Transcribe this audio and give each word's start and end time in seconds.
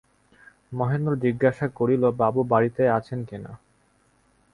মহেন্দ্র 0.71 1.11
জিজ্ঞাসা 1.15 1.67
করিল, 1.77 2.03
বাবু 2.17 2.41
বাড়িতে 2.43 2.83
আছেন 2.89 3.19
না 3.19 3.25
কি। 3.27 3.37